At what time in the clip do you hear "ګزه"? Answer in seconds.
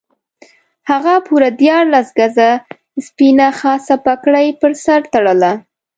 2.19-2.49